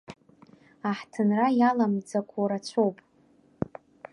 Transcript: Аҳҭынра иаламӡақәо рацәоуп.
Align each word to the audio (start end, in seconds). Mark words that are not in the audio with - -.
Аҳҭынра 0.89 1.47
иаламӡақәо 1.59 2.41
рацәоуп. 2.49 2.97